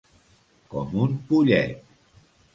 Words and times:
Com 0.71 0.95
un 1.03 1.13
pollet. 1.29 1.95